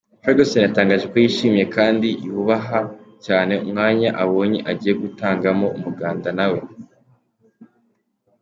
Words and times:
Ferguson 0.23 0.63
yatangaje 0.65 1.05
ko 1.11 1.15
yishmiye 1.23 1.65
kandi 1.77 2.07
yubaha 2.25 2.79
cyane 3.25 3.53
umwanya 3.67 4.09
abonye 4.23 4.59
agiye 4.71 4.93
gutangamo 5.01 5.67
umuganda 5.77 6.29
nawe. 6.37 6.59